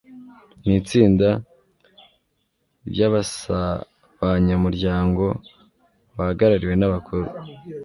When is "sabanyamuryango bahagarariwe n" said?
3.37-6.83